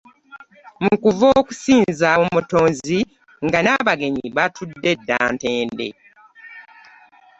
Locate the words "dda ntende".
4.99-5.87